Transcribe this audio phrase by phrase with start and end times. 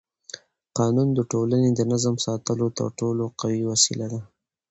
[0.77, 4.21] قانون د ټولنې د نظم ساتلو تر ټولو قوي وسیله ده